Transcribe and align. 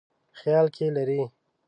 خیال 0.39 0.67
کې 0.75 0.85
لري. 0.95 1.21